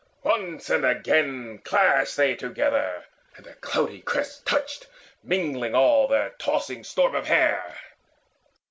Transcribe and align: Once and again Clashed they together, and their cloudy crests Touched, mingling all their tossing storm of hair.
Once 0.23 0.71
and 0.71 0.83
again 0.83 1.59
Clashed 1.59 2.17
they 2.17 2.33
together, 2.33 3.05
and 3.37 3.45
their 3.45 3.53
cloudy 3.61 4.01
crests 4.01 4.41
Touched, 4.43 4.87
mingling 5.23 5.75
all 5.75 6.07
their 6.07 6.31
tossing 6.39 6.83
storm 6.83 7.13
of 7.13 7.27
hair. 7.27 7.77